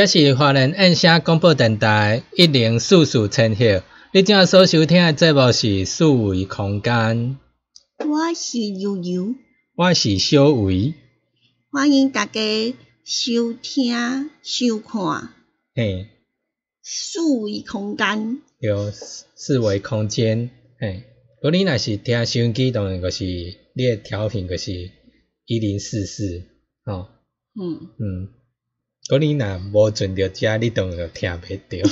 [0.00, 3.82] 这是华人印声广播电台一零四四千赫，
[4.14, 7.36] 你正所收听的节目是四维空间，
[7.98, 9.34] 我是悠悠，
[9.74, 10.94] 我是小维，
[11.70, 12.40] 欢迎大家
[13.04, 15.34] 收听收看。
[15.74, 16.06] 嘿，
[16.82, 18.38] 四维空间。
[18.58, 21.02] 有四维空间，嘿，
[21.42, 24.72] 如你若是听收音机，当然就是你的调频就是
[25.44, 26.42] 一零四四，
[26.86, 27.06] 吼，
[27.60, 28.28] 嗯，嗯，
[29.10, 31.82] 如你若无存着遮，你当然就听袂着。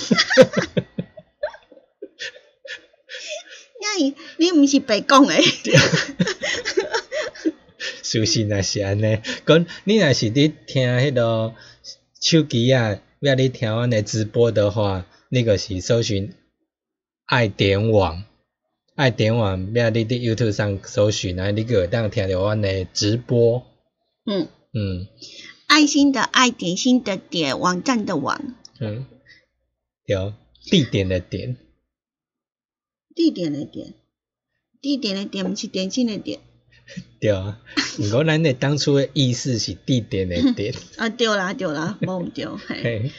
[3.81, 5.43] 那你你毋是白讲诶？
[8.03, 11.55] 事实若是安尼，讲你若是伫听迄个
[12.21, 16.33] 手机啊，要你听阮诶直播的话，你就是搜寻
[17.27, 18.25] 爱点网，
[18.95, 23.67] 爱点网，要你伫 YouTube 上搜寻啊，你个会当听着阮诶直播。
[24.25, 25.09] 嗯，嗯
[25.69, 29.05] 爱心的爱，点心的点，网站的网，嗯，
[30.07, 30.33] 有
[30.65, 31.57] 地点的点，
[33.15, 33.93] 地点的点，
[34.81, 36.41] 地点的点，不是点心的点。
[37.21, 37.61] 对啊。
[37.99, 42.83] 毋过咱的当初的意思是地点的点，啊， 对啦对啦，无毋对，嘿。
[42.83, 43.13] 嘿，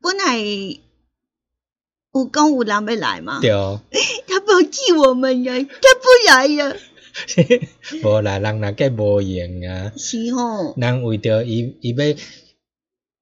[0.00, 3.50] 本来有讲有人要来嘛，对，
[4.26, 6.76] 他不记我们呀，他不来呀。
[8.02, 9.92] 无啦，人若计无闲啊。
[9.96, 11.96] 是吼，人为着伊伊要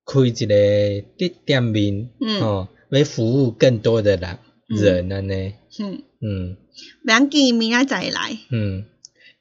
[0.05, 2.41] 开一个店店面，嗯。
[2.41, 4.39] 吼、要服务更多的人
[4.69, 6.57] 人安尼，嗯，嗯。
[7.07, 8.39] 袂要紧，明仔载来。
[8.51, 8.87] 嗯，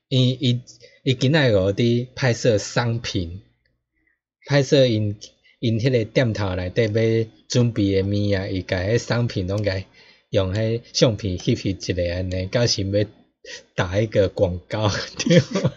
[0.10, 0.62] 伊伊
[1.04, 3.42] 伊今仔个伫拍摄商品，
[4.48, 5.18] 拍摄因
[5.60, 9.82] 因迄个店头内底要准备的物啊，伊甲迄商品拢甲
[10.30, 13.06] 用迄相片翕翕一个安尼，到时要
[13.76, 15.74] 打一个广告，对吗？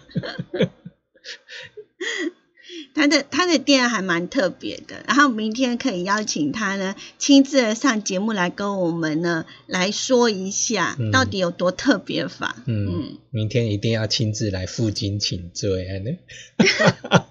[2.94, 12.62] 他的他的店还蛮特别的，然后明天可以邀请他呢，亲自地上节目来跟我们呢来说一下嗯到底有多特别法。
[12.66, 16.18] 嗯，嗯明天一定要亲自来负荆请罪安尼，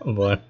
[0.06, 0.42] 无 啦，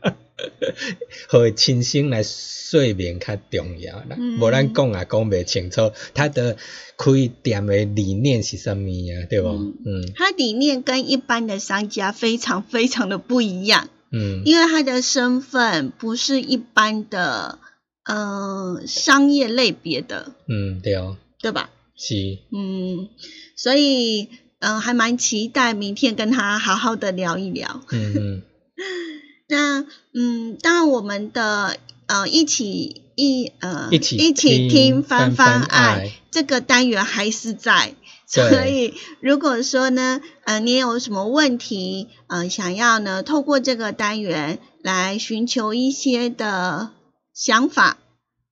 [1.29, 4.39] 互亲身来说明较重要啦，嗯。
[4.39, 6.57] 无、咱讲也讲袂清楚，他的
[6.97, 7.11] 开
[7.41, 9.47] 店的理念是啥物啊，对不？
[9.49, 9.75] 嗯。
[9.85, 10.13] 嗯。
[10.15, 14.43] 他理念跟一般的商家非常非常的不一样，嗯。
[14.45, 17.59] 因为他的身份不是一般的
[18.05, 21.69] 呃商业类别的，嗯，对哦，对吧？
[21.95, 22.15] 是，
[22.51, 23.09] 嗯，
[23.55, 24.29] 所以
[24.59, 27.81] 嗯、呃还蛮期待明天跟他好好的聊一聊。
[27.91, 28.41] 嗯嗯
[29.47, 37.95] 那嗯，当然我们的呃一起一呃一起一起听听翻翻爱这个单元还是在，
[38.25, 46.89] 所以如果说呢呃你有什么问题呃想要呢透过这个单元来寻求一些的
[47.33, 47.97] 想法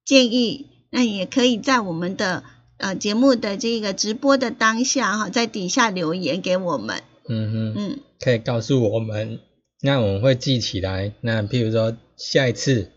[0.05, 2.43] 建议，那也可以在我们的
[2.77, 7.01] 呃节目的这个直播的当下哈，在底下留言给我们。
[7.27, 9.39] 嗯哼，嗯，可以告诉我们，
[9.81, 11.13] 那我们会记起来。
[11.21, 12.91] 那譬如说下一次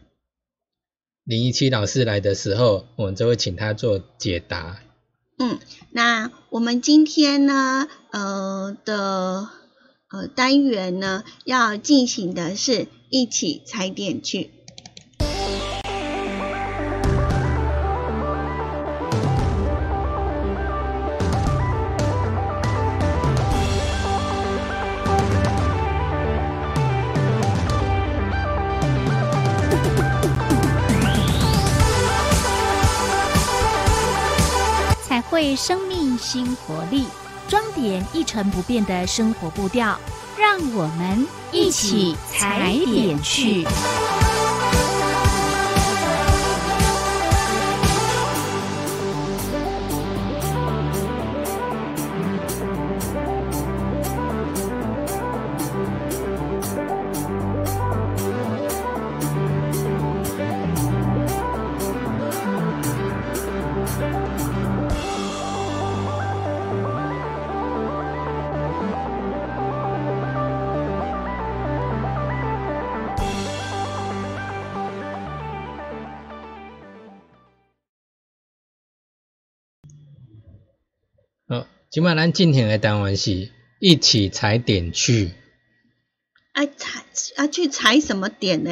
[1.24, 4.82] 零一七老师来的时候，我们就会请他做解答。
[5.38, 5.58] 嗯，
[5.90, 9.48] 那我们今天呢，呃的
[10.10, 14.50] 呃单元呢，要进行的是一起踩点去。
[38.34, 39.96] 成不变的生活步调，
[40.36, 43.64] 让我们一起踩点去。
[81.94, 85.30] 好，今晚咱进行的单元是一起踩点去。
[86.52, 87.04] 啊踩
[87.36, 88.70] 啊去踩什么点呢？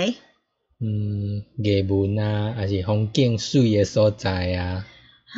[0.81, 4.85] 嗯，艺文啊，还是风景水的所在啊，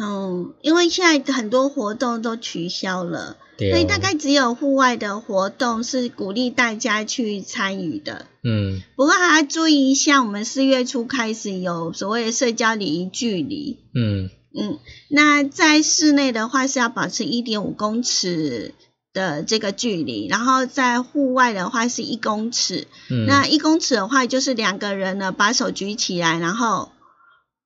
[0.00, 8.24] 哦，因为现在很多活动都取消了，所以大概只有户外的活动是鼓励大家去参与的。
[8.42, 13.78] 嗯不过还要注意一下，我们四月初开始有所谓的社交礼仪距离。
[13.94, 14.78] 嗯嗯，
[15.08, 18.74] 那在室内的话是要保持一点五公尺
[19.12, 22.86] 的这个距离，然后在户外的话是一公尺。
[23.10, 26.92] 嗯，那一公尺的话，就是两个人呢把手举起来，然后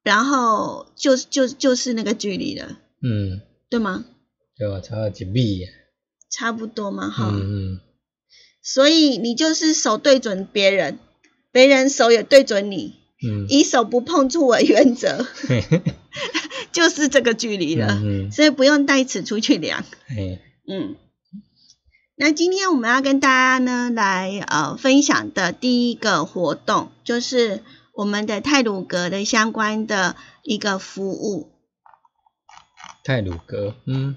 [0.02, 4.05] 然后就就就是那个距离了，嗯，对吗？
[4.56, 5.69] 对啊，差不多一米啊。
[6.31, 7.31] 差不多嘛，哈。
[7.32, 7.81] 嗯嗯
[8.62, 10.99] 所以你就是手对准别人，
[11.52, 15.26] 别人手也对准你，嗯，以手不碰触为原则，
[16.70, 18.00] 就是这个距离了。
[18.31, 19.85] 所以不用带尺出去量。
[20.67, 20.97] 嗯，
[22.17, 27.62] 那今天我们要跟大家呢来呃分享的第一个活动，就是
[27.93, 31.50] 我们的泰鲁阁的相关的一个服务。
[33.03, 34.17] 泰鲁阁，嗯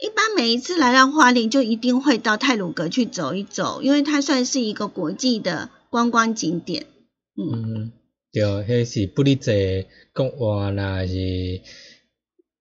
[0.00, 6.86] 一般每一次来到花莲，就一定会到泰鲁阁去走一走，因为它算是一个国际的观光景点。
[7.34, 7.92] 嗯，嗯，
[8.32, 11.60] 对，迄是不哩济国外啦，还是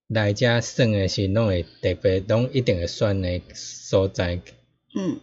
[0.07, 4.41] 来遮耍的是拢会特别，拢一定会选的所在。
[4.95, 5.19] 嗯，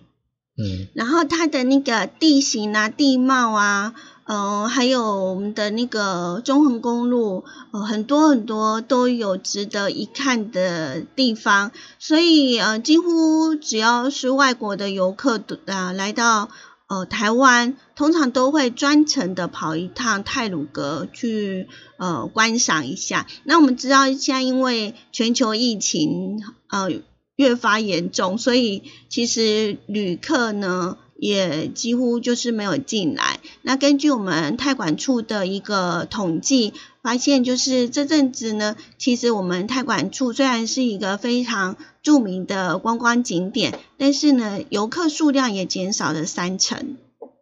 [0.56, 0.88] 嗯。
[0.94, 16.50] 然后它的那个地形啊、地貌啊，呃，还有我们的那个中横公路，呃，很多很多都有值得一看的地方，所以呃，几乎只要是外国的游客啊、呃、来到
[16.88, 21.68] 呃台湾，通常都会专程的跑一趟泰鲁阁去
[21.98, 23.26] 呃观赏一下。
[23.44, 26.88] 那我们知道现在因为全球疫情呃
[27.36, 33.38] 越发严重，所以其实旅客呢也几乎就是没有进来。
[33.62, 36.72] 那根据我们泰管处的一个统计，
[37.08, 46.98] 发现就是这阵子呢，其实我们太管处虽然是一个非常著名的观光景点，但是呢，游客数量也减少了三成。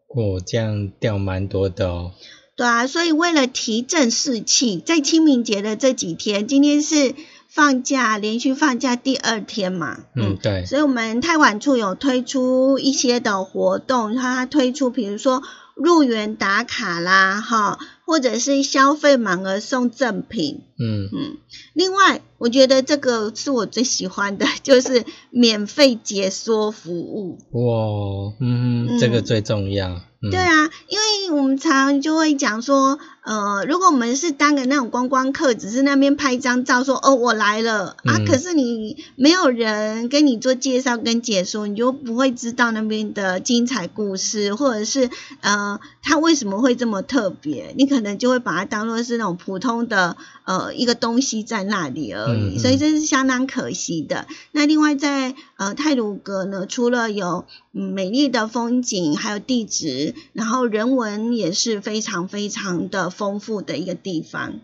[0.06, 2.12] 哦，这样掉蛮多的哦。
[2.56, 7.16] 对啊，所以为了提振士气，在清明节的这几天，今天是
[7.48, 15.42] 放假，连续放假第二天嘛，嗯，对，所以我们太管处有推出一些的活动，它推出比如说
[15.74, 21.10] 入园打卡啦，哈，或者是消费满额送赠品，嗯。
[21.12, 21.36] 嗯，
[21.74, 27.38] 另外我觉得这个是我最喜欢的， 就是免费解说服务。
[27.50, 30.00] 哇，嗯哼，这个最重要。
[30.22, 45.10] 嗯、对，啊，因为我们常常就会讲说，呃，如果我们是当个那种观光客，只是那边拍一张照说，哦，我来了、啊，嗯可是你没有人跟你做介绍跟解说，你就不会知道那边的精彩故事，或者是
[45.42, 47.74] 呃它为什么会这么特别？
[47.76, 54.26] 你可能就会把它当做是那种普通的呃一个东西在那里而已，嗯嗯所以这是相当可惜的。
[54.52, 64.60] 那另外在呃泰鲁阁呢，除了有嗯美丽的风景，还有地质，然后人文也是非常非常的丰富的一个地方。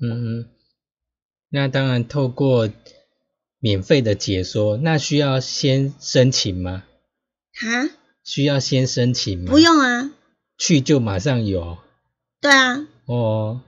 [0.00, 0.46] 嗯嗯，
[1.50, 2.68] 那当然透过
[3.58, 6.84] 免费的解说，那需要先申请吗？
[7.54, 7.88] 哈，
[8.24, 9.50] 需要先申请吗？
[9.50, 10.10] 不，用啊，
[10.58, 11.78] 去就马上有
[12.40, 13.62] 对啊，哦。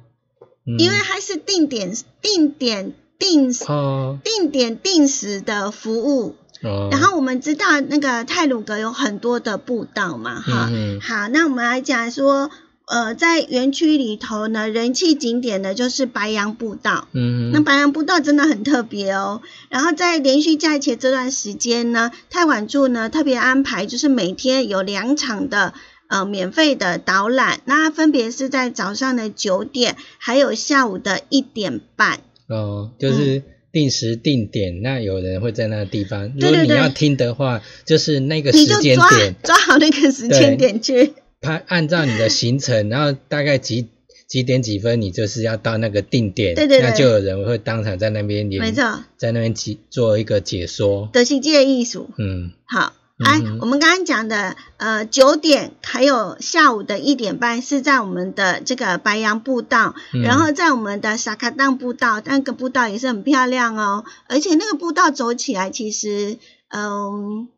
[0.71, 6.37] 嗯、因为它是定点、定点、定时、哦定点、定时的服务。
[6.63, 10.69] 哦，然后我们知道那个泰鲁阁有很多的步道嘛，哈。
[11.01, 12.51] 好，那我们来讲说，
[12.87, 17.07] 呃，在园区里头呢，人气景点呢就是白杨步道。
[17.13, 19.41] 嗯那白杨步道真的很特别哦。
[19.69, 25.75] 然后在连续假期这段时间呢，泰管处呢特别安排，就是每天有两场的
[26.09, 32.19] 呃免费的导览，那分别是在早上的九点，还有下午的一点半。
[32.49, 36.33] 哦，就是定时定点，那有人会在那个地方。
[36.35, 41.13] 如对对对果你要听的话，就是那个你就时间抓点，抓好那个时间点去。
[41.41, 43.87] 他按照你的行程，然后大概几
[44.27, 51.09] 几点几分，你就是要到那个定点，对对对那就有人会当场在那边连没错，在那边解做一个解说。
[51.13, 52.11] 德西界艺术。
[52.19, 52.93] 嗯好，
[53.25, 67.49] 哎、我们刚刚讲的，呃，九点还有下午的一点半是在我们的这个白杨步道，嗯然后在我们的萨卡当步道，那个步道也是很漂亮哦，而且那个步道走起来其实，嗯，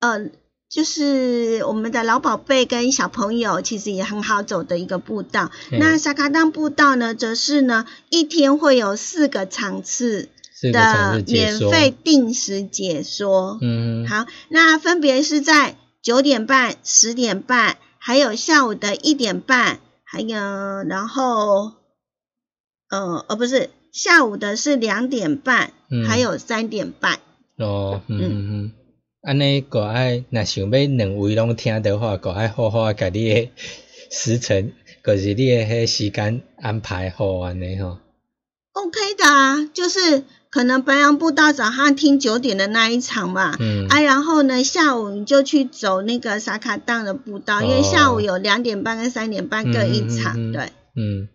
[0.00, 0.30] 呃。
[0.74, 5.50] 就是我们的老宝贝跟小朋友其实也很好走的一个步道。
[5.70, 10.30] 嗯那萨卡当步道呢，则是呢一天会有四个场次
[10.70, 11.24] 的。
[11.26, 13.58] 免费定时解说。
[13.60, 21.72] 嗯，好，那分别是在九点半、十点半，还有下午的一点半，还有然后，
[22.90, 27.18] 呃，哦，不是下午的是两点半，嗯还有三点半。
[27.56, 28.72] 哦，嗯嗯嗯，
[29.22, 33.50] 安尼个爱，若想要两位拢听的话，个爱好好甲你的
[34.10, 34.72] 时辰，
[35.04, 37.98] 就是你的迄时间安排好安尼吼。
[38.72, 43.56] OK 的啊，就是可能白杨步道早上听九点的那一场嘛。
[43.58, 50.68] 嗯，啊，然后呢，下午你就去走那个萨卡当的步道，因为下午有两点半跟三点半各一场，对。
[50.94, 51.28] 嗯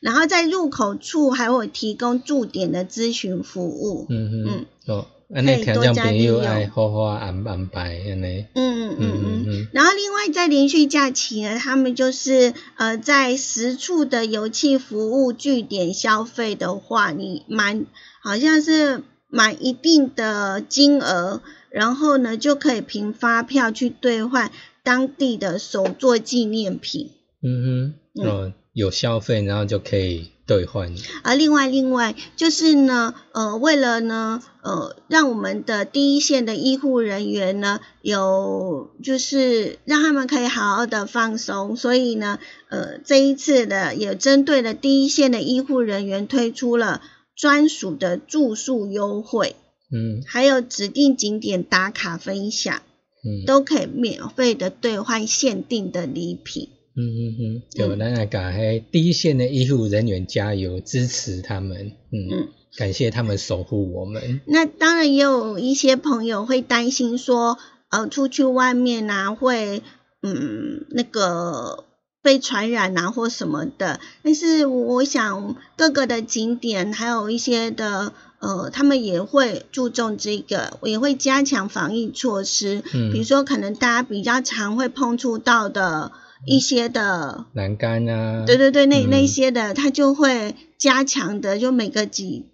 [0.00, 4.06] 然后在入口处还会提供驻点的咨询服务。
[4.08, 8.46] 嗯嗯嗯，哦，安尼听众朋友爱好好安安排安尼。
[8.54, 9.44] 嗯嗯嗯嗯嗯。
[9.48, 17.84] 嗯然后另外在连续假期呢，他们就是呃在十处的油气服务据点消费的话，你满
[18.22, 24.50] 好像是满一定的金额，然后呢就可以凭发票去兑换
[24.82, 27.10] 当地的手作纪念品。
[27.42, 30.94] 嗯哼，哦，有消费然后就可以兑换。
[31.22, 47.00] 而另外，另外就是呢，呃，为了呢，呃，让我们的第一线的医护人员呢，有就是让他们可以好好的放松，所以呢，呃，这一次的也针对了第一线的医护人员推出了
[47.40, 49.56] 专属的住宿优惠，
[49.90, 52.82] 嗯还有指定景点打卡分享，
[53.24, 56.68] 嗯都可以免费的兑换限定的礼品。
[56.94, 61.92] 嗯嗯嗯，就咱来甲迄第一线的医护人员加油，支持他们。
[62.12, 64.42] 嗯嗯，感谢他们守护我们。
[64.46, 67.56] 那当然也有一些朋友会担心说，
[67.88, 69.82] 呃，出去外面啊，会
[70.22, 71.84] 嗯那个
[72.22, 74.00] 被传染啊或什么的。
[74.22, 82.82] 但是我想各个的景点还有一些的呃，他们也会注重这个，也会加强防疫措施。
[82.94, 86.12] 嗯比如说可能大家比较常会碰触到的
[86.46, 87.44] 一些的。
[87.52, 92.46] 栏杆啊，对对对，那嗯那些的，他就会加强的，就每个几，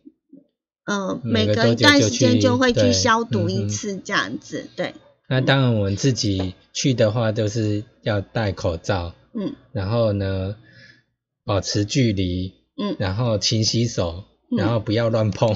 [0.86, 4.94] 呃，每隔一段时间就会去消毒一次，这样子，对，
[5.28, 10.56] 那当然，我们自己去的话，都是要戴口罩，嗯然后呢，
[11.44, 15.54] 保持距离，嗯，然后勤洗手，嗯然后不要乱碰。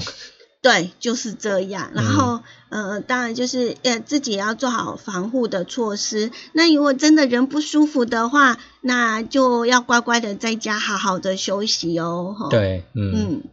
[0.61, 1.91] 对，就是这样。
[1.95, 6.31] 然嗯后，呃，当然就是呃自己也要做好防护的措施。
[6.53, 12.35] 那如果真的人不舒服的话，那就要乖乖的在家好好的休息哦。
[12.37, 13.43] 吼，对，嗯嗯。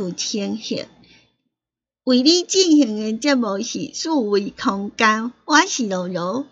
[0.00, 0.86] 数数千幸。
[2.04, 6.46] 为你进行的节目是数位空间，我是柔柔。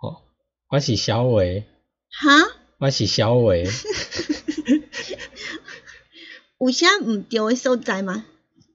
[0.00, 0.22] 哦，
[0.70, 1.64] 我是小伟，
[2.08, 2.52] 哈？
[2.78, 3.66] 我是小伟。
[6.60, 8.24] 有啥毋对的所在吗？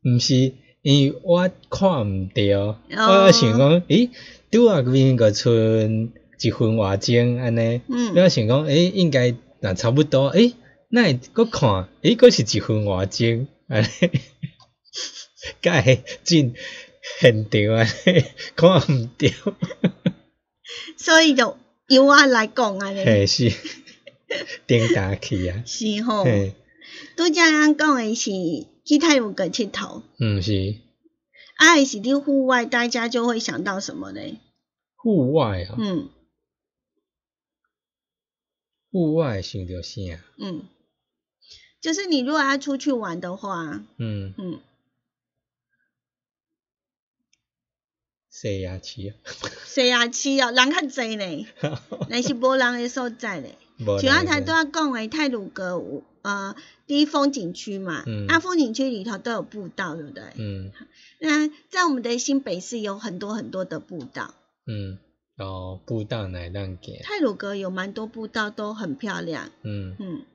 [0.03, 4.09] 毋是，因为我看毋对，我想讲，诶，
[4.51, 10.55] 拄啊面个剩一分外钟安尼，嗯我想讲，诶，应该若差不多，诶，
[10.89, 13.87] 那会搁看，诶，搁是一分外钟，安尼，
[15.61, 16.55] 甲会进
[17.19, 19.33] 现场安尼， 看毋对，
[20.97, 23.51] 所以就由我来讲安尼，嘿是，
[24.65, 26.23] 顶打去啊， 是吼。
[26.23, 26.53] 嘿，
[27.17, 28.31] 拄则咱讲的是
[28.85, 30.75] 去泰鲁阁佚佗，嗯是。
[31.57, 34.21] 啊，还是伫户外，大家就会想到什么呢？
[34.95, 36.09] 户外啊，嗯。
[38.91, 39.99] 户外想着啥？
[40.39, 40.63] 嗯，
[41.81, 44.59] 就是你如果要出去玩的话，嗯，嗯，
[48.29, 49.13] 西雅市啊，
[49.65, 51.47] 西雅市哦，人较济呢，
[52.09, 53.55] 那是无人的所在咧。
[53.79, 56.55] 无像刚才人都要讲的泰鲁阁有呃，
[56.87, 58.25] 第一风景区嘛，嗯。
[58.27, 60.23] 那、风景区里头都有步道，对不对？
[60.37, 60.71] 嗯。
[61.19, 64.33] 那在我们的新北市有很多很多的步道，
[64.65, 64.97] 嗯，
[65.37, 69.51] 哦，步道乃让给，泰鲁阁有蛮多步道都很漂亮。
[69.61, 69.95] 嗯。
[69.99, 70.25] 嗯，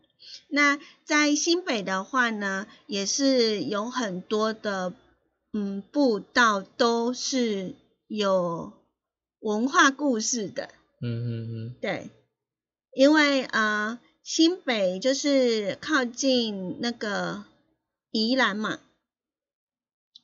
[0.49, 4.93] 那在新北的话呢，也是有很多的
[5.53, 7.75] 嗯步道都是
[8.07, 8.73] 有
[9.41, 11.75] 文化故事的，嗯嗯嗯。
[11.81, 12.11] 对，
[12.95, 17.45] 因为呃新北就是靠近那个
[18.11, 18.81] 宜兰嘛，嗯，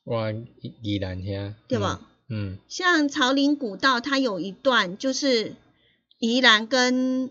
[0.05, 2.01] 我宜宜兰遐，对吧？
[2.29, 2.59] 嗯。
[2.69, 5.55] 像草林古道，它有一段就是
[6.19, 7.31] 宜兰跟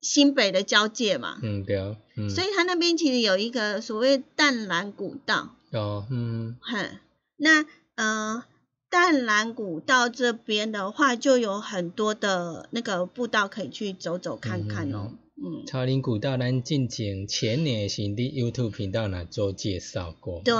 [0.00, 6.56] 新北的交界嘛，嗯对，嗯，所以它那边其实有一个所谓淡蓝古道，哦嗯。
[6.60, 6.98] 哼，
[7.36, 8.44] 那呃
[8.88, 20.54] 淡蓝古道这边的话，就有很多的那个步道可以去走走看看哦，嗯，草林古道咱进前前年是伫 YouTube 频道那做介绍过，对，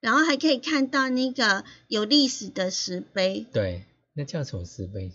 [0.00, 5.10] 然后还可以看到那个有历史的石碑，对，那叫什么石碑？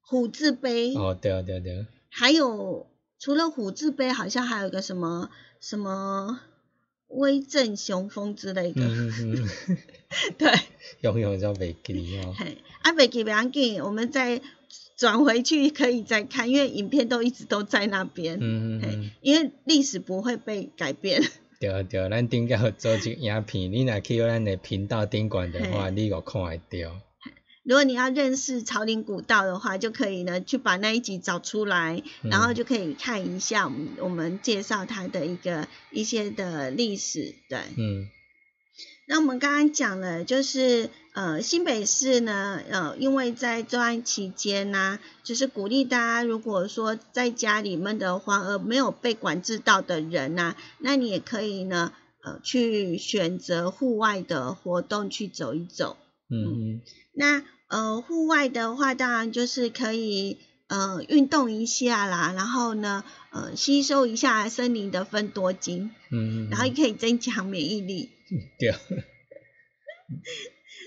[0.00, 2.86] 虎字碑，哦对啊对啊对，还有
[3.18, 6.40] 除了虎字碑，好像还有一个什么什么
[7.08, 9.78] 威震雄风之类的，嗯嗯嗯，
[10.36, 10.52] 对。
[11.00, 14.42] 永远都袂记哦，嘿，啊，袂记袂要紧，我们再
[14.96, 18.34] 转回去可以再看，因为影片都一直都在那边。
[18.34, 21.22] 嘿嗯嗯嗯，因为历史不会被改变。
[21.58, 27.00] 对对，咱顶个做一个影片，你若去咱的频道顶管的话，你有看会到，
[27.64, 37.34] 如果你要认识朝林古道的话，就可以呢去把那一集找出来，嗯然后就可以看一下我们我们介绍它的一个一些的历史。
[37.48, 38.08] 对，嗯
[39.06, 55.96] 那我们刚刚讲了，就是呃新北市呢，呃因为在这段期间呢、就是鼓励大家，如果说在家里面的话，而没有被管制到的人呐、那你也可以呢，呃去选择户外的活动去走一走。
[56.32, 56.80] 嗯嗯。
[57.12, 68.10] 那呃户外的话，当然就是可以呃运动一下啦，然后呢呃吸收一下森林的分多精，嗯，然后也可以增强免疫力。
[68.58, 68.70] 对，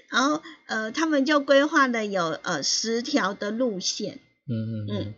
[0.09, 4.19] 然后呃，他们就规划了有呃十条的路线。
[4.47, 4.87] 嗯嗯。
[4.89, 5.13] 嗯。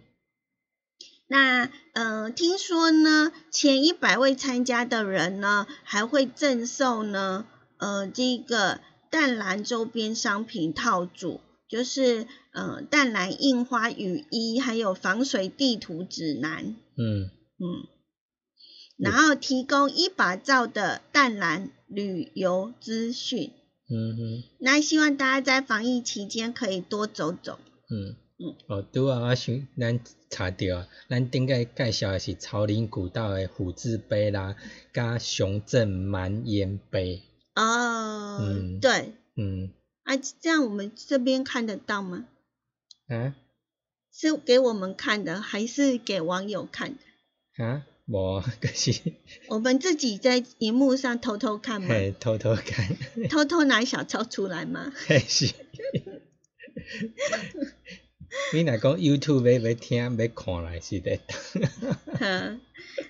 [1.30, 7.46] 那呃，听说呢，前一百位参加的人呢，还会赠送呢
[7.78, 8.80] 呃这个
[9.18, 16.76] 淡蓝周边商品套组，就是呃淡蓝印花雨衣，还有防水地图指南。
[16.96, 17.88] 嗯嗯，
[18.96, 23.54] 然后提供一把照的淡蓝旅游资讯。
[23.90, 27.58] 嗯嗯那希望大家在防疫期间可以多走走。
[27.90, 30.00] 嗯嗯，哦，拄啊，我想咱
[30.30, 34.56] 查着啊，咱顶个介绍的是朝林古道的虎字碑啦，
[34.94, 37.24] 加熊镇蛮烟碑，
[37.60, 39.72] 哦，嗯对，嗯
[40.04, 42.26] 啊，这样我们这边看得到吗？
[43.08, 43.36] 啊
[44.14, 47.64] 是给我们看的，还是给网友看的？
[47.64, 49.00] 啊，无，可是
[49.48, 51.88] 我们自己在荧幕上偷偷看吗？
[51.90, 52.96] 嘿偷偷看，
[53.30, 54.92] 偷偷拿小抄出来吗？
[55.08, 55.54] 嘿是。
[58.54, 61.38] 你若讲 YouTube 要要听要看来是得当，
[62.20, 62.62] 嗯，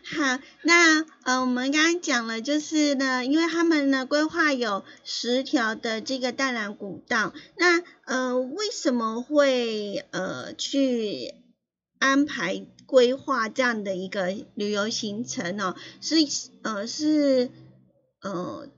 [0.04, 11.34] 好，那呃，我们刚刚讲了，就是呢，因为他们呢规划有十条的这个淡蓝古道，那呃，为什么会呃去
[12.00, 15.76] 安排规划这样的一个旅游行程呢？
[16.02, 16.16] 是
[16.62, 17.50] 呃是
[18.22, 18.70] 呃，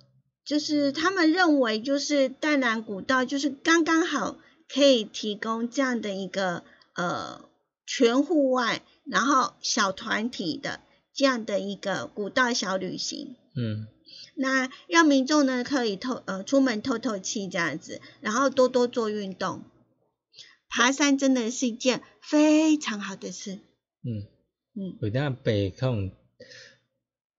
[0.45, 4.38] 就是他们认为就是淡蓝古道就是刚刚好
[4.73, 7.49] 可以提供这样的一个呃
[7.86, 10.79] 全户外，然后小团体的
[11.13, 13.36] 这样的一个古道小旅行。
[13.55, 13.88] 嗯
[14.36, 19.63] 那让民众呢可以透呃出门透透气这样子，然后多多做运动。
[20.69, 23.55] 爬山真的是一件非常好的事。
[23.55, 24.27] 嗯，
[24.75, 26.12] 嗯有当北控，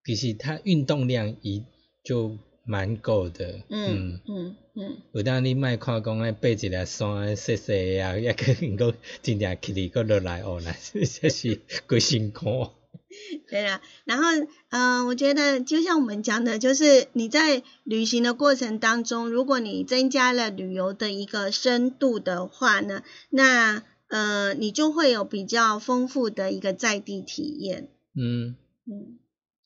[0.04, 1.64] 其实它运动量一
[2.04, 3.62] 就蛮够的。
[3.70, 10.72] 嗯嗯嗯，有当你莫看讲诶，爬一粒山细细诶啊， 也可能够真正起哩搁落来哦，那
[11.04, 12.68] 这是规辛苦。
[13.48, 13.82] 对啊。
[14.04, 14.24] 然后
[14.70, 27.88] 嗯、呃我觉得就像我们讲的，就是你在旅行的过程当中，如果你增加了旅游的一个深度的话呢，那呃你就会有比较丰富的一个在地体验。
[28.14, 29.18] 嗯，嗯，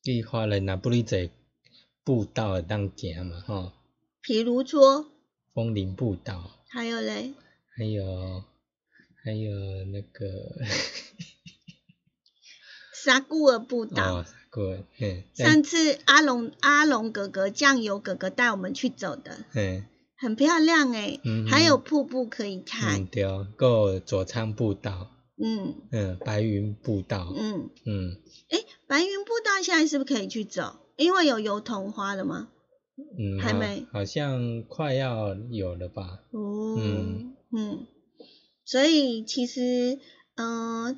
[0.02, 1.18] 你花莲若不哩坐
[2.02, 3.72] 步道当行嘛吼，
[4.26, 5.06] 比如说
[5.52, 7.34] 风林步道，还有嘞，
[7.76, 8.42] 还有
[9.22, 9.50] 还有
[9.92, 10.24] 那个
[13.04, 14.16] 沙固尔步道。
[14.20, 19.84] 哦，过嘿，上次阿龙阿龙哥哥酱油哥哥带我们去走的，嘿，
[20.16, 23.30] 很漂亮诶、嗯还有瀑布可以嗯看，对，还
[23.66, 25.74] 有左昌步道，嗯。
[25.92, 28.16] 嗯，白云步道，嗯，嗯。
[28.48, 30.76] 诶、白云步道现在是不是可以去走？
[30.96, 32.48] 因为有油桐花了吗？
[32.96, 36.20] 嗯，还没好像快要有了吧？
[36.30, 37.86] 哦，嗯嗯，
[38.64, 39.98] 所以其实，
[40.36, 40.96] 嗯、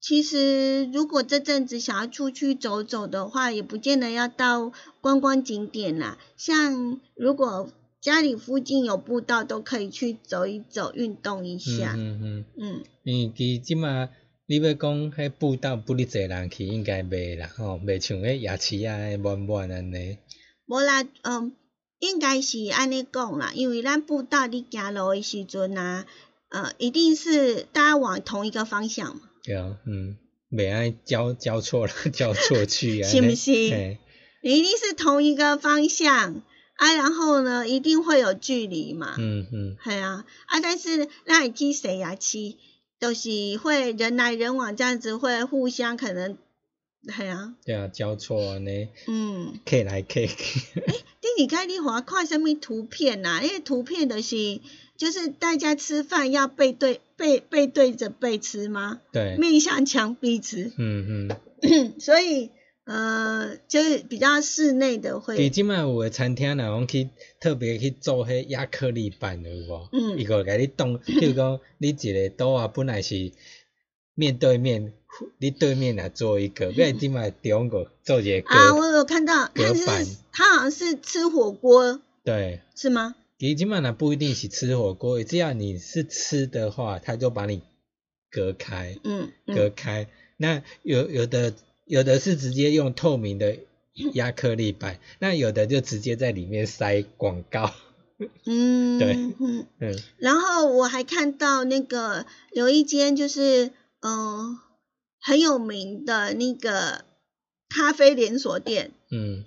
[0.00, 6.18] 其实如果这阵子想要出去走走的话，也不见得要到观光景点啦。
[6.36, 11.94] 像如果家里附近有步道，都可以去走一走，运动一下。
[11.96, 14.08] 嗯嗯嗯，嗯因为其即马
[14.46, 20.18] 你要讲迄步道不哩侪人去，应该袂啦吼，袂像迄夜市啊，迄满满安尼。
[20.66, 21.52] 无啦，嗯，
[21.98, 26.06] 应该是安尼讲啦，因为咱步道你行路的时阵啊，
[26.48, 29.22] 呃，一定是大家往同一个方向嘛。
[29.42, 30.16] 对啊，嗯，
[30.50, 33.98] 袂爱交交错了，交错 去啊，是不是嘿，
[34.42, 36.42] 你一定是同一个方向
[36.76, 39.14] 啊，然后呢，一定会有距离嘛。
[39.18, 42.16] 嗯嗯系啊，啊，但是那会去谁呀？
[42.16, 42.56] 去
[42.98, 46.38] 都、是会人来人往这样子，会互相可能，
[47.08, 49.54] 系啊，对啊，交错安尼，嗯。
[49.64, 50.60] 客来客去。
[50.76, 54.60] 你你看你华看什么图片呐、因为图片的是
[54.96, 59.00] 就是大家吃饭要背对背背对着背吃吗？
[59.12, 61.28] 对，面向墙壁吃，嗯
[61.62, 62.50] 嗯， 所以
[62.84, 67.08] 呃，就是比较室内的其会，即卖有诶餐厅若讲去
[67.40, 69.88] 特别去做迄亚克力板的有无？
[69.92, 73.32] 嗯伊个甲你当，譬如讲你一个桌啊，本来是
[74.14, 74.92] 面对面，
[75.38, 82.60] 你对面来做一个，要即摆中个做一个，啊，我有看到，他是他好像是吃火锅对。
[82.74, 83.14] 是吗？
[83.38, 87.62] 其实即摆若不一定是吃火锅，只要你是吃的话，他就把你
[88.30, 90.08] 隔开，嗯嗯隔开。
[90.36, 93.56] 那有有的有的是直接用透明的
[94.14, 97.72] 亚克力板，那有的就直接在里面塞广告。
[98.44, 99.66] 嗯， 对嗯。
[99.80, 103.70] 嗯然后我还看到那个有一间就是
[104.04, 104.58] 嗯、呃
[105.26, 107.06] 很有名的那个
[107.70, 109.44] 咖啡连锁店，嗯。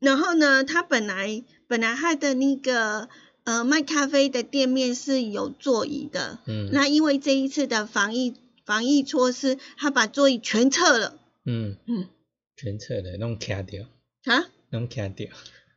[0.00, 3.08] 然后呢，他本来本来他的那个
[3.44, 6.70] 呃卖咖啡的店面是有座椅的，嗯。
[6.72, 11.18] 那因为这一次的防疫防疫措施，他把座椅全撤了。
[11.44, 11.76] 嗯。
[11.86, 12.08] 嗯，
[12.56, 13.84] 全撤了，弄卡掉，
[14.24, 15.30] 啊，拢徛着。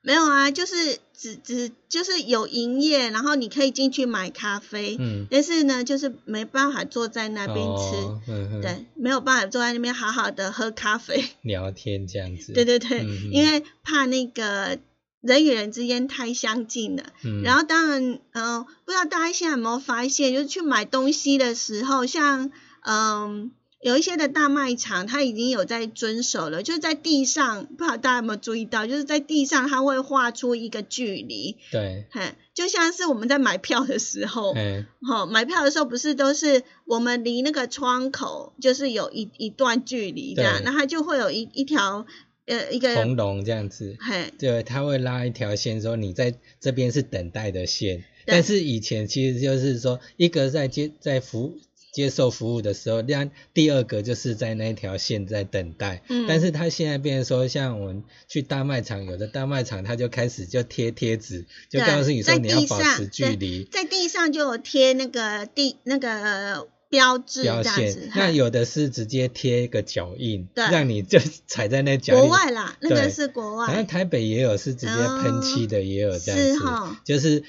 [0.03, 8.61] 没有啊，就是只只就是有营业，然后你可以进去买咖啡，嗯，但是呢，就是没办法坐在那边吃。
[8.61, 11.23] 对，没有办法坐在那边好好的喝咖啡。
[11.41, 12.51] 聊天这样子。
[12.53, 14.77] 对对对，因为怕那个
[15.21, 17.03] 人与人之间太相近了。
[17.23, 23.51] 嗯，然后当然，嗯、不知道大家现在有没有发现，就是去买东西的时候，像嗯。
[23.83, 42.05] 有一些的大卖场，它已经有在遵守了，就是在地上，不知道大家有没有注意到，就是在地上它会画出一个距离，对，嘿，就像是我们在买票的时候，嗯哈、买票的时候不是都是我们离那个窗口就是有一一段距离这样，那它就会有一一条
[42.45, 43.97] 呃一个红龙这样子。
[43.99, 48.05] 嘿，对，他会拉一条线，说你在这边是等待的线。
[48.25, 51.57] 但是以前其实就是说，一个在接在服
[51.93, 56.01] 接受服务的时候，让第二个就是在那一条线在等待。
[56.09, 63.63] 嗯但是他现在变成说，像我们去大卖场，有的大卖场他就开始就贴贴纸，就告诉你说你要保持距离。
[63.71, 68.09] 在地上就有贴那个地那个标志标线。。
[68.15, 72.21] 那有的是直接贴一个脚印，对让你就踩在那脚印。
[72.21, 76.59] 国外啦，那个是国好像外，台北也有是直接喷漆的，也有这样子，是
[77.05, 77.43] 就是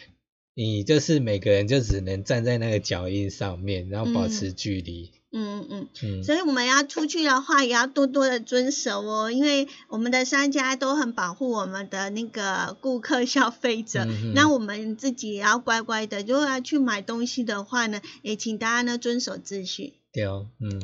[0.55, 5.11] 你就是每个人就只能站在那个脚印上面，然后保嗯持距离。
[5.33, 5.88] 嗯嗯。
[6.03, 14.05] 嗯，所以我们要出去的话，也要多多的遵守哦，因为我们的商家都很保护我们的那个顾客消费者。
[14.05, 19.95] 嗯那我们自己也要乖乖的，如果要去买东西的话呢，也请大家呢遵守秩序。
[20.12, 20.81] 对哦，嗯。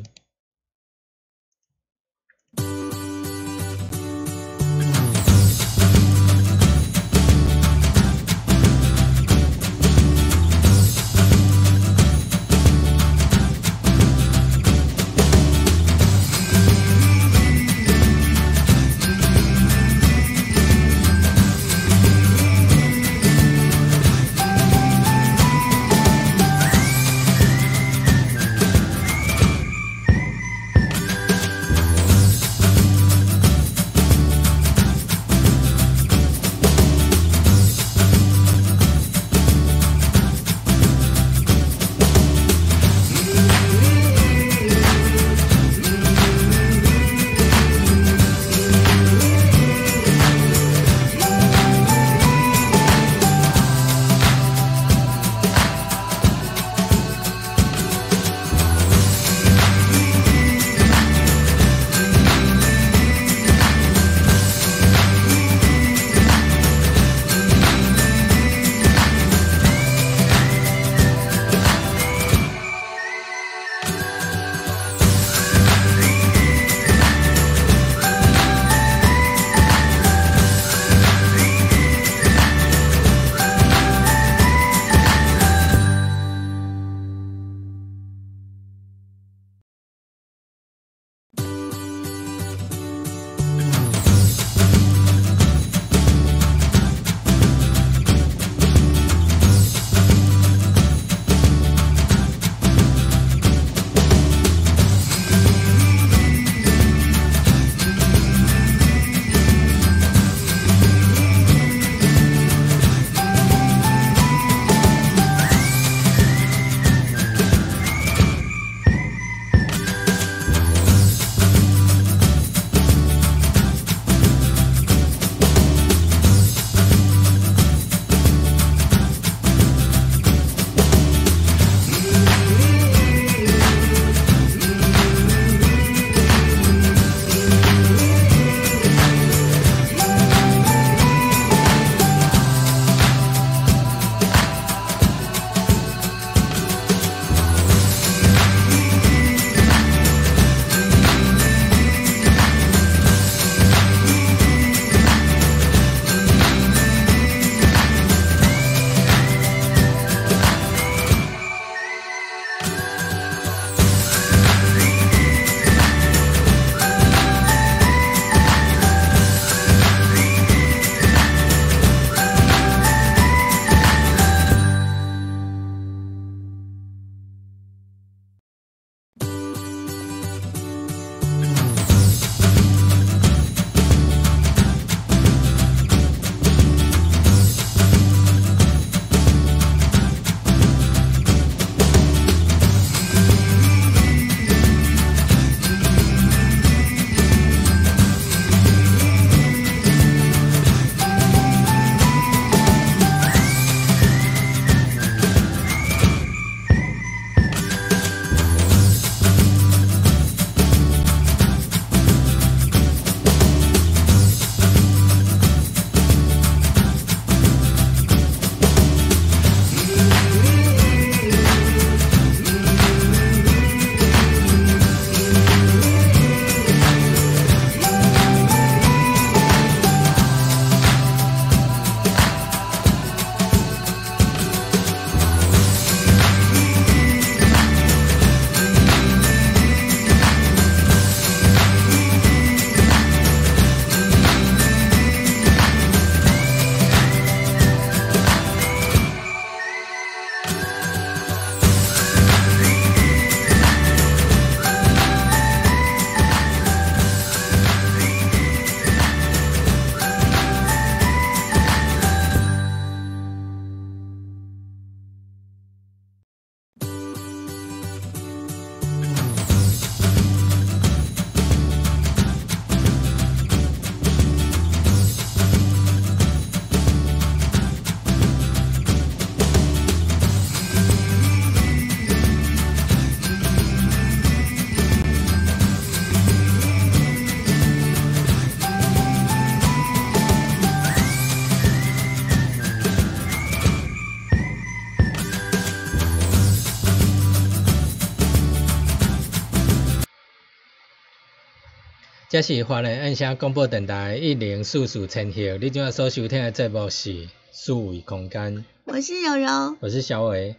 [302.42, 310.56] 这是华人按声广播电台一零四四千赫，你今仔所收听的节目是数位空间，我是柔柔，我是小伟。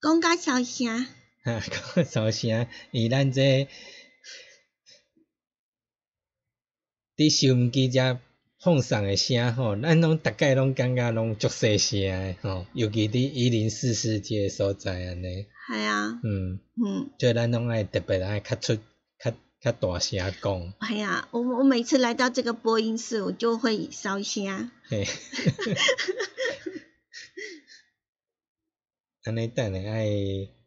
[0.00, 1.06] 讲甲小声，
[1.42, 1.60] 哈，
[1.94, 3.68] 讲小声，以咱这
[7.18, 8.18] 伫收音机遮
[8.58, 18.78] 放送的声吼，咱拢逐概拢感觉拢足细声的吼，尤其伫一零四四这个所在安尼，系啊，嗯，嗯，所以咱拢爱特别爱较出
[19.64, 25.06] 较较大声讲，哎呀，我我每次来到这个播音室，我就会烧声，嘿，
[29.24, 30.06] 安尼等下爱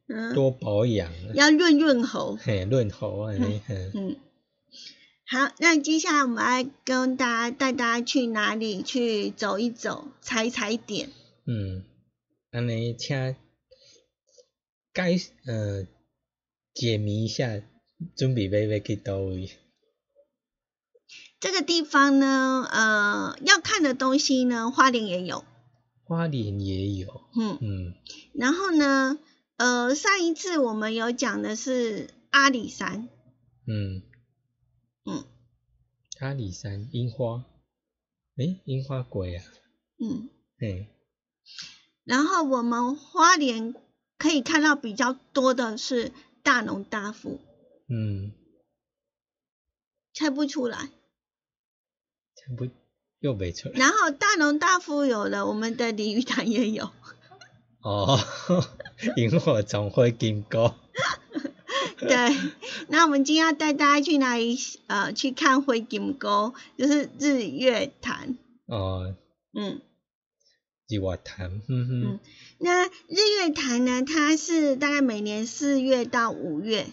[0.07, 4.15] 嗯，多保养，要润润喉，嘿，润喉安尼，嗯，嗯。
[5.29, 11.09] 好，那接下来我们来跟大家带大家去哪里去走一走，踩踩点。
[11.45, 11.83] 嗯，
[12.49, 13.35] 安尼请
[14.93, 15.85] 解呃
[16.73, 17.61] 解谜一下，
[18.15, 19.51] 准备要要去倒位？
[21.39, 25.45] 这个地方呢，呃，要看的东西呢，花莲也有，
[26.03, 27.93] 花莲也有，嗯，嗯。
[28.33, 29.19] 然后呢，
[29.57, 33.07] 呃，上一次我们有讲的是阿里山，
[33.65, 34.01] 嗯。
[35.05, 35.23] 嗯。
[36.19, 37.45] 阿里山樱花，
[38.37, 39.43] 诶，樱花鬼啊，
[39.99, 40.87] 嗯，嘿，
[42.03, 43.75] 然后我们花莲
[44.17, 47.39] 可以看到比较多的是大农大富，
[47.89, 48.33] 嗯，
[50.13, 50.89] 猜不出来。
[52.35, 52.67] 猜不
[53.19, 56.91] 又没出来然后大农大富有了，我们的鲤鱼潭也有。
[57.81, 58.19] 哦，
[59.17, 60.75] 萤火虫会经过，
[61.99, 62.07] 对，
[62.89, 64.57] 那我们今天要带大家去哪里？
[64.87, 68.37] 呃，去看灰金沟，就是日月潭。
[68.65, 69.15] 哦，
[69.53, 69.81] 嗯，
[70.89, 72.19] 日月潭，嗯哼嗯，
[72.59, 76.87] 那日月潭呢，它是大概每年四月到五月，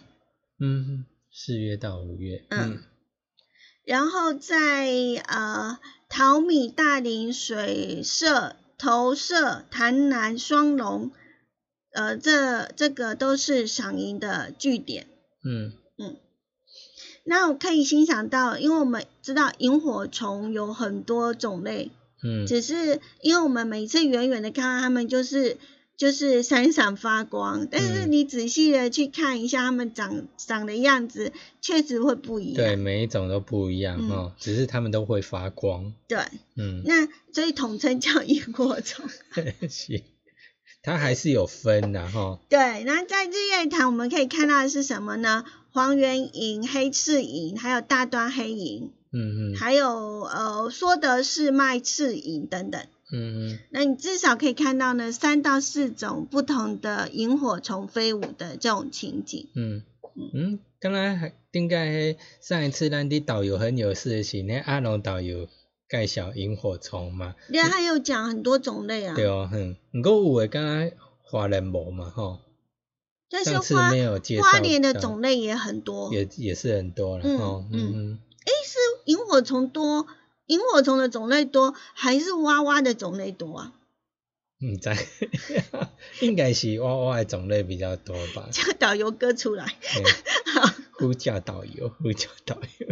[0.58, 2.82] 嗯哼，四月到五月，嗯
[3.84, 4.88] 然后在
[5.26, 5.78] 呃
[6.08, 11.10] 淘米大林水社、投射、潭南、双龙，
[11.92, 15.06] 呃，这这个都是赏萤的据点。
[15.44, 16.16] 嗯嗯。
[17.24, 21.90] 那我可以欣赏到，因为我们知道萤火虫有很多种类，
[22.22, 25.58] 嗯只是因为我们每次远远的看到它们就是
[25.96, 32.56] 就是闪闪发光，但是嗯你仔细的去看一下它们长长的样子，确实会不一样。
[32.56, 36.18] 对，每一种都不一样嗯哦，只是它们都会发光，对
[36.56, 39.08] 嗯，那所以统称叫萤火虫。
[39.70, 40.02] 是，
[40.82, 45.44] 它还是有分的哈，对，那在日月潭我们可以看到的是什么呢？
[45.70, 52.84] 黄缘萤、黑翅萤，还有大端黑萤，嗯嗯还有呃说的是麦翅萤等等。
[53.12, 53.48] 嗯。
[53.48, 59.48] 嗯那你至少可以看到呢三到四种不同的萤火虫飞舞的这种情景。
[59.54, 59.82] 嗯。
[60.32, 61.76] 嗯，刚才还顶个
[62.40, 65.48] 上一次咱的导游很有事的是，那阿龙导游
[65.88, 70.92] 介绍萤火虫嘛，对啊，他有讲很多种类啊，对哦，哼，不过有诶，敢若
[71.22, 72.38] 华人无嘛吼，
[73.28, 73.90] 但是花
[74.40, 76.14] 花莲的种类也很多。
[76.14, 78.18] 也也是很多了嗯吼，嗯嗯。
[78.44, 80.06] 诶，是萤火虫多，
[80.46, 83.72] 萤火虫的种类多，还是蛙蛙的种类多啊？
[84.60, 84.90] 嗯，毋知，
[86.20, 89.74] 应该是蛙蛙的种类比较多吧，叫导游哥出来。
[89.80, 90.02] 嘿
[90.92, 92.86] 呼叫导游，呼叫导游，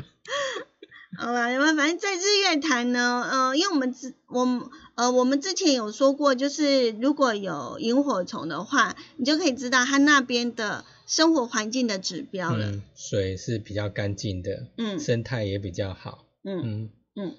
[1.16, 12.72] 好吧，那么反正在日月潭呢，呃，因为我们之我们呃我们之前有说过，就是如果有萤火虫的话，你就可以知道它那边的生活环境的指标了。
[12.72, 14.98] 嗯，水是比较干净的，嗯。
[14.98, 16.60] 生态也比较好，嗯。
[16.64, 17.36] 嗯嗯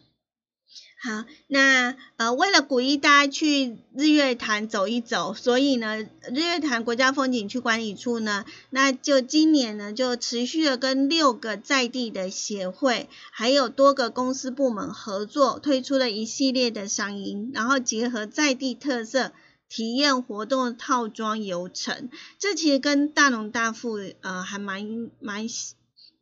[1.03, 19.34] 好，那呃，为了鼓励大家去日月潭走一走，所以呢，日月潭国家风景区管理处呢，那就今年呢，就持续的跟六个在地的协会，还有多个公司部门合作，推出了一系列的赏萤，然后结合在地特色。
[19.69, 25.47] 体验活动套装游程，这其实跟大农大富呃还蛮蛮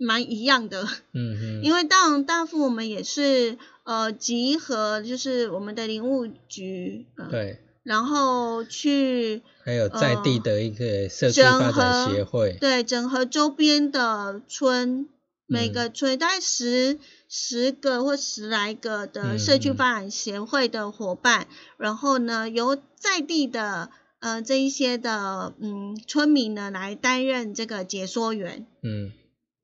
[0.02, 0.84] 蛮一样的，
[1.14, 7.60] 嗯嗯，因为大农大富我们也是呃集合，就是我们的林务局，呃、，对。
[7.84, 15.08] 然后去还有在地的一个社区整发展合协会，对整合周边的村，
[15.48, 15.74] 每嗯。
[15.74, 19.76] 个村大概十十个或十来个的嗯社区嗯。
[19.76, 21.48] 发展协会的伙伴，
[21.78, 23.90] 然后呢由在地的
[24.20, 29.12] 呃这一些的嗯村民呢来担任这个解说员，嗯，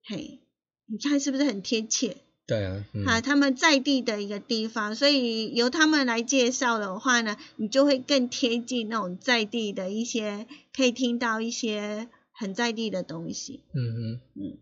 [0.09, 0.39] 嘿，
[0.85, 2.15] 你看是不是很贴切？
[2.45, 13.63] 对啊，嗯，啊，他们在地的一个地方，所以由他们来介绍的话呢，你就会更贴近那种在地的一些，可以听到一些很在地的东西。
[13.73, 14.57] 嗯嗯嗯，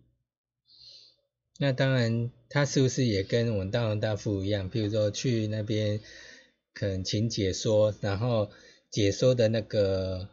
[1.59, 4.71] 那当然，他是不是也跟我们大龙大富一样？
[4.71, 5.99] 譬如说去那边
[6.73, 8.49] 可能请解说，然后
[8.89, 10.27] 解说的那个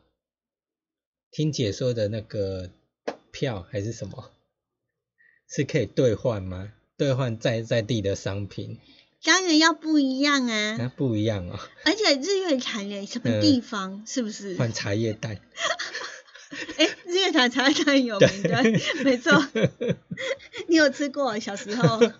[1.30, 2.70] 听解说的那个
[3.30, 4.30] 票还是什么，
[5.54, 6.70] 是可以兑换吗？
[6.96, 8.78] 兑换在在地的商品？
[9.24, 11.58] 当然要不一样啊，那不一样哦。
[11.84, 14.56] 而且日月潭的什么地方是不是？
[14.56, 15.38] 换茶叶蛋。
[16.76, 18.62] 哎，日月潭茶叶蛋有名的，
[19.04, 19.32] 没错。
[20.68, 22.00] 你有吃过小时候？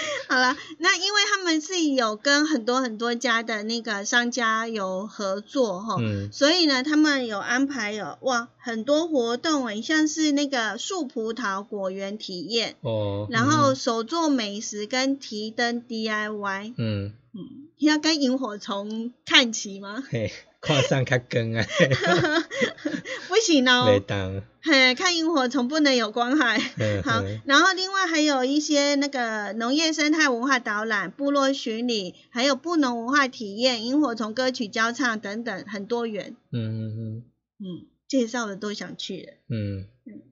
[0.28, 5.96] 好了，那因为他们是有跟很多很多家的那个商家有合作哈，
[6.32, 20.02] 所以呢，他们有安排有哇很多活动诶，像是那个树葡萄果园体验哦，然后手做美食跟提灯 DIY，嗯嗯，要跟萤火虫看齐吗？
[20.10, 21.64] 嘿跨上较光啊，
[23.28, 24.42] 不行哦，没当。
[24.62, 26.58] 嘿，看萤火虫不能有光害。
[27.02, 36.36] 好，然后另外还有一些那个农业生态文化导览、部落巡礼，还有布农文化体验、萤火虫歌曲交唱等等，很多元。
[36.52, 37.24] 嗯嗯嗯。
[37.60, 39.32] 嗯，介绍的都想去了。
[39.48, 40.22] 嗯嗯。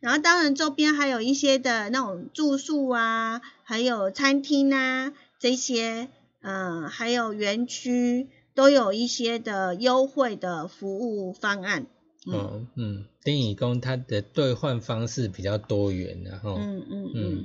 [0.00, 6.08] 然后当然周边还有一些的那种住宿啊，还有餐厅啊这些，
[6.42, 8.28] 嗯，还有园区。
[8.54, 11.86] 都有一些的优惠的服务方案。
[12.26, 17.44] 哦，嗯，丁义工它的兑换方式比较多元，然后，嗯嗯嗯。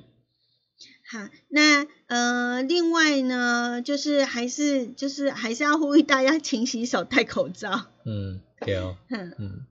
[1.09, 7.85] 好，那呃，另外呢，就是还是就是还是要呼吁大家勤洗手、戴口罩。
[8.03, 8.97] 嗯，对哦。
[9.07, 9.65] 嗯嗯。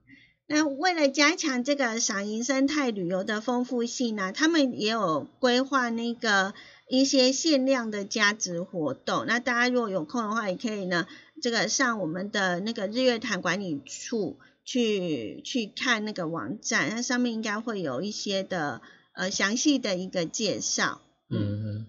[0.47, 6.55] 那为了加强这个赏银生态旅游的丰富性呢，他们也有规划那个
[6.87, 9.25] 一些限量的加值活动。
[9.27, 11.07] 那大家如果有空的话，也可以呢。
[11.39, 18.81] 这个上我们的那个日月潭管理处去去看那个网站，那上面应该会有一些的
[19.13, 21.01] 呃详细的一个介绍。
[21.29, 21.85] 嗯嗯。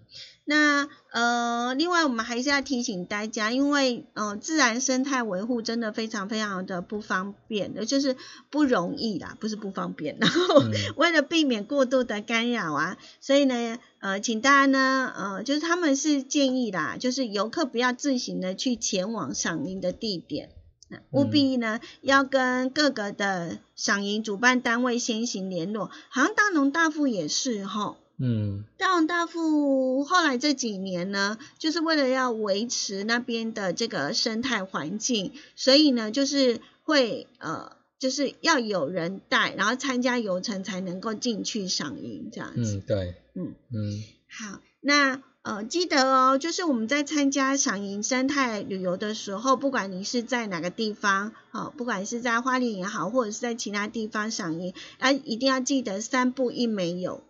[0.49, 8.17] 那呃，另外我们还是要提醒大家，因为呃自然生态维护真的非常非常的不方便，就是
[8.49, 10.17] 不容易啦，不是不方便。
[10.19, 10.63] 然后
[10.97, 20.49] 为了避免过度的干扰啊，所以呢呃，请大家呢呃，就是他们是建议啦，就是游客不要自行的去前往赏樱的地点，
[21.11, 27.97] 务必呢要跟各个的赏樱主办单位先行联络，好像大农大富也是哈。
[28.21, 42.75] 嗯，大王大富后来这几年呢，就是为了要维持那边的这个生态环境，所以呢，就是会呃，就是要有人带，然后参加游程才能够进去赏樱这样子。
[42.75, 44.03] 嗯，对，嗯嗯。
[44.27, 57.23] 好，那呃，记得哦，就是我们在参加赏樱生态旅游的时候，不管你是在哪个地方，哦，不管是在花莲也好，或者是在其他地方赏樱，啊，一定要记得三步一没有。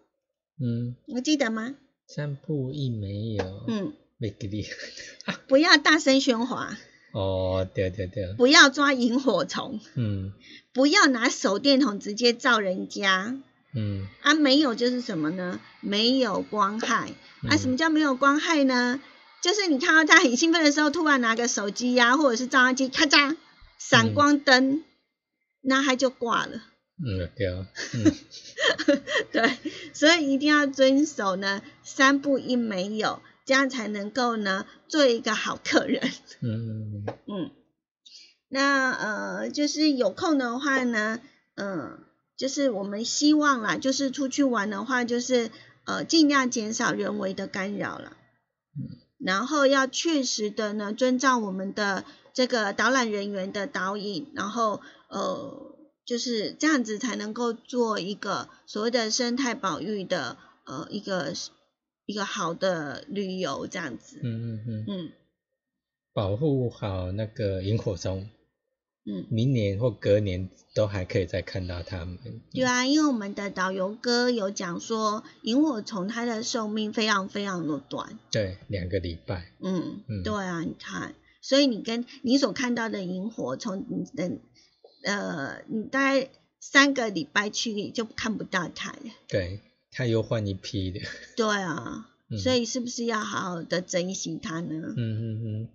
[0.62, 1.76] 嗯，我记得吗？
[2.08, 3.64] 三步一没有。
[3.68, 4.66] 嗯，没给力。
[5.48, 6.78] 不要大声喧哗。
[7.14, 8.34] 哦，对对对。
[8.38, 9.80] 不要抓萤火虫。
[9.96, 10.34] 嗯。
[10.74, 13.40] 不要拿手电筒直接照人家。
[13.74, 14.08] 嗯。
[14.22, 15.60] 啊，没有就是什么呢？
[15.82, 17.12] 没有光害。
[17.48, 19.02] 啊，什么叫没有光害呢？
[19.42, 23.38] 就是你看到他很兴奋的时候，突然拿个手机呀，或者是照相机，咔嚓，
[23.78, 24.84] 闪光灯，
[25.62, 26.62] 那他就挂了。
[27.02, 27.66] 嗯，对啊。
[29.32, 29.58] 对，
[29.94, 36.02] 所以一定要遵守呢，三不一没有，这样才能够呢做一个好客人。
[36.42, 37.52] 嗯嗯。
[38.50, 41.22] 那呃，就是有空的话呢，
[41.56, 42.00] 嗯，
[42.36, 45.52] 就是我们希望啦，就是出去玩的话，就是
[45.86, 48.18] 呃尽量减少人为的干扰了。
[48.76, 48.98] 嗯。
[49.20, 55.69] 然后要确实的呢，遵照我们的这个导览人员的导引，然后呃。
[56.10, 61.32] 就是这样子才能够做一个所谓的生态保育的呃一个
[62.08, 64.20] 一个好的旅游这样子。
[64.24, 64.86] 嗯嗯嗯。
[64.88, 65.12] 嗯。
[66.12, 68.28] 保护好那个萤火虫。
[69.06, 69.28] 嗯。
[69.30, 72.18] 明年或隔年都还可以再看到它们。
[72.52, 78.18] 对啊，因为我们的导游哥有讲说，萤火虫它的寿命非常非常的短。
[78.32, 79.52] 对，两个礼拜。
[79.62, 80.24] 嗯嗯。
[80.24, 84.40] 对啊，你看，所以你跟你所看到的萤火虫，你等。
[85.04, 86.30] 呃，你大概
[86.60, 89.00] 三个礼拜去你就看不到它了。
[89.28, 89.60] 对，
[89.92, 91.00] 它又换一批的。
[91.36, 92.10] 对啊，
[92.44, 94.94] 所以是不是要好好的珍惜它呢？
[94.96, 95.68] 嗯嗯嗯。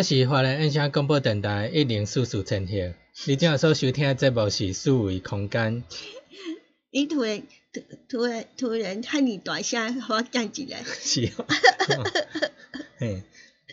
[0.00, 2.94] 这是华人印象广播电台一零四四千赫，
[3.26, 5.84] 你正所收听的节目是四维空间。
[6.90, 10.82] 你突然突突然突然喊你大声，我站起来。
[10.84, 11.44] 是哦。
[12.96, 13.22] 嘿，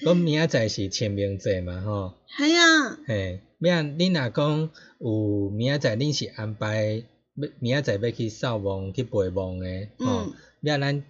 [0.05, 2.13] 我明仔载是清明节嘛吼。
[2.38, 2.97] 系啊。
[3.07, 3.82] 嘿，咩？
[3.82, 4.69] 你若讲
[4.99, 7.05] 有明仔载，恁是安排
[7.36, 10.34] 要明仔载要去扫墓去陪墓诶，吼。
[10.59, 10.78] 咩？
[10.78, 11.03] 咱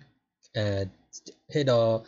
[0.53, 0.85] 呃，
[1.49, 2.05] 迄落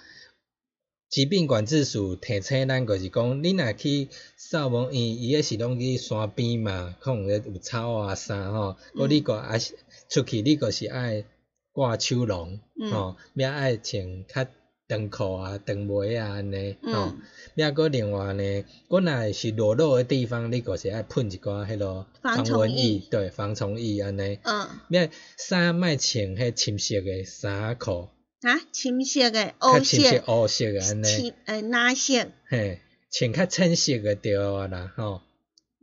[1.10, 4.07] 疾病管制署提醒咱，就是讲，你若去
[4.38, 8.78] 扫墓，伊伊个是拢去山边嘛，可能咧有草啊啥吼。
[8.95, 9.10] 嗯。
[9.10, 9.76] 你个也是
[10.07, 11.26] 出去，你个是爱
[11.72, 12.60] 挂手笼，
[12.91, 14.45] 吼，咩爱穿较。
[14.89, 17.14] 长裤啊，长袜啊，安尼吼。
[17.53, 24.39] 抑搁另外呢，我若是落落诶地方，你就是爱喷一寡迄落防蚊液，对，防虫液安尼。
[24.41, 24.68] 嗯。
[24.88, 28.07] 咩衫莫穿迄深色诶衫裤。
[28.42, 29.84] 啊，深色诶，乌色。
[29.84, 31.04] 深色乌色诶安尼。
[31.06, 32.32] 深诶，蓝色。
[32.48, 32.80] 嘿，
[33.12, 35.22] 穿较浅色诶着啊啦，吼。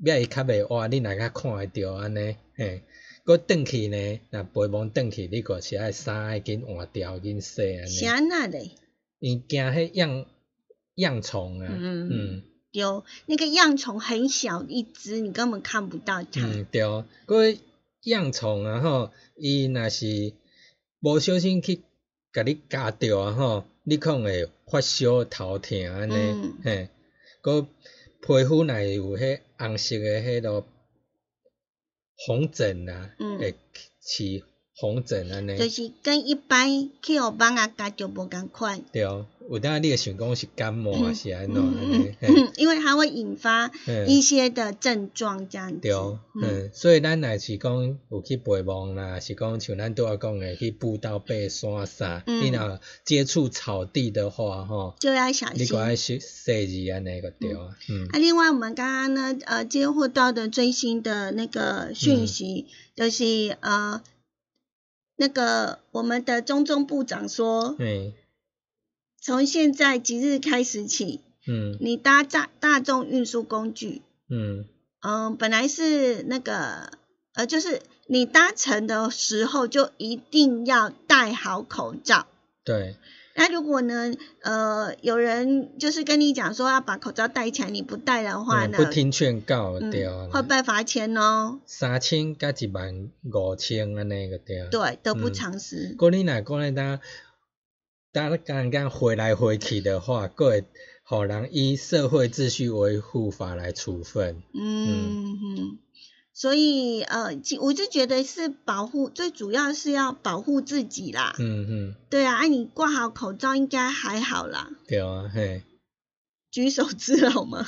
[0.04, 2.82] 要伊较袂活，你若较看会着安尼，嘿。
[3.24, 7.90] 搁转去呢，若背蒙转去，你个是爱衫爱紧换掉，紧洗安尼。
[7.90, 8.70] 啥那咧？
[9.18, 10.26] 伊惊迄样
[10.94, 11.66] 样虫啊？
[11.68, 12.82] 嗯嗯，对，
[13.26, 16.40] 那个样虫很小一只，你根本看不到它。
[16.46, 16.82] 嗯，对，
[17.26, 17.58] 个
[18.02, 20.32] 样虫啊吼，伊若是
[21.00, 21.82] 无小心去
[22.36, 26.90] 甲你夹着啊吼，你可能会发烧头痛安尼，嘿，
[27.42, 27.62] 佮
[28.20, 30.66] 皮肤若有迄红色诶迄落
[32.26, 33.54] 红疹啊，会
[34.00, 34.44] 起。
[34.78, 38.82] 红疹安尼，就是跟一般去学班啊，家就无共款。
[38.92, 42.14] 对，有当你会想讲是感冒啊是安怎安尼？
[42.58, 43.70] 因为它会引发
[44.06, 45.78] 一些的症状这样子。
[45.80, 45.92] 对，
[46.42, 55.62] 嗯，所以咱若是讲有去陪墓啦，是讲像咱拄仔讲诶，去步道爬山啥，你若接触草地的话，吼，就要小心。
[55.62, 57.74] 你个爱洗洗衣安尼个对啊。
[57.88, 58.08] 嗯。
[58.12, 64.02] 啊，另外我们刚刚呢，呃，接获到的最新的那个讯息，就是呃。
[65.16, 68.14] 那个我们的中中部长说，对，
[69.20, 74.66] 从现在即日开始起，嗯，你搭大大众运输工具，嗯，
[75.00, 76.90] 嗯，本来是那个，
[77.32, 82.26] 呃，就是你搭乘的时候就一定要戴好口罩，
[82.64, 82.96] 对。
[83.36, 84.14] 那如果呢？
[84.40, 88.78] 呃，有人就是跟你讲说要把口罩戴起来，你不戴的话呢？
[88.78, 90.28] 不听劝告，对啊。
[90.32, 91.60] 会被罚钱哦。
[91.66, 94.68] 三千加一万五千安尼个对啊。
[94.70, 95.94] 对，得不偿失。
[95.98, 96.98] 过你若讲咧，当
[98.12, 100.64] 当刚刚回来回去的话，各会
[101.02, 104.42] 好人依社会秩序维护法来处分。
[104.54, 105.78] 嗯哼。
[106.38, 107.30] 所以，呃，
[107.62, 111.34] 我就觉得是保护，最主要是要保护自己啦。
[111.38, 111.94] 嗯嗯。
[112.10, 114.68] 对啊，哎，你挂好口罩应该还好啦。
[114.86, 115.62] 对啊，嘿。
[116.50, 117.66] 举手之劳嘛。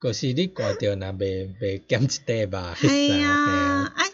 [0.00, 2.74] 可是你挂掉那袂袂减一袋吧？
[2.82, 4.10] 系呀，哎，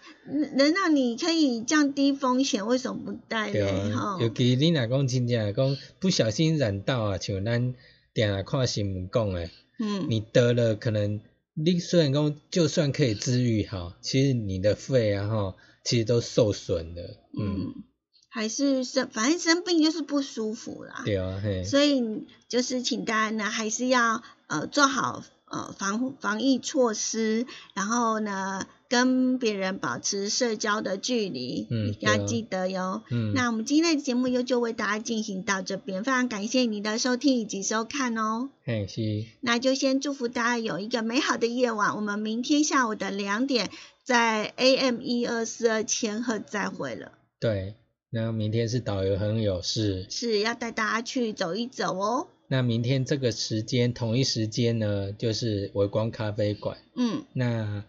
[0.57, 3.97] 能让你可以降低风险，为什么不戴呢？
[3.97, 4.19] 哈。
[4.21, 7.75] 尤其你若讲真正讲不小心染到啊，像咱
[8.13, 11.23] 定下看新闻讲诶，嗯，你得了可能。
[11.59, 17.83] 你虽然讲就算可以治愈哈，其实你的肺啊哈，其实都受损的，嗯，
[18.29, 28.67] 还是生，反正生病就是不舒服啦，对啊，嘿，所以就是请大家呢，还是要呃做好呃防防疫措施，然后呢。
[28.89, 33.03] 跟别人保持社交的距离，嗯，要记得哟。
[33.11, 38.51] 嗯，那我们今天的节目又就为大家进行到这边，非常感谢你的收听以及收看哦。
[38.65, 39.25] 嘿，是。
[39.41, 43.71] 那就先祝福大家有一个美好的夜晚，我们明天下午的两点
[44.05, 47.13] 在 AM 一二四二千赫再会了。
[47.41, 47.75] 对，
[48.11, 52.29] 那明天是导游很有事，是要带大家去走一走哦。
[52.49, 56.79] 那明天这个时间同一时间呢，就是微光咖啡馆。
[56.95, 57.83] 嗯，那。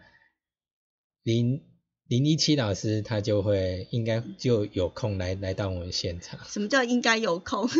[1.27, 1.61] 林
[2.07, 6.39] 林一七老师他就会应该就有空来来到我们现场。
[6.47, 7.69] 什么叫应该有空？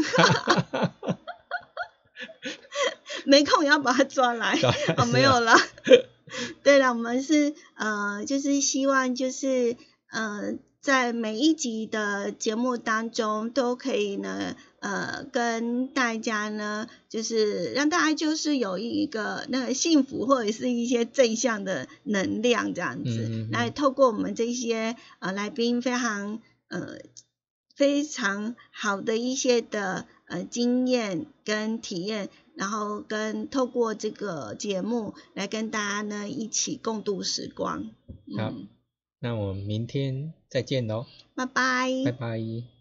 [3.26, 4.60] 没空也要把他抓来。
[4.98, 5.56] 哦，没有了。
[6.62, 9.78] 对了，我们是呃，就是希望就是
[10.12, 10.58] 呃。
[10.80, 27.00] 在每一集的节目当中，都可以呢，呃，跟大家呢，就是让大家就是有一个那个幸福或者是一些正向的能量这样子，来透过我们这些呃来宾非常呃
[27.76, 37.90] 非常好的一些的呃经验跟体验，然后跟透过这个节目来跟大家呢一起共度时光。
[38.38, 38.54] 好。
[39.20, 42.77] 那我们明天再见喽，拜拜，拜拜。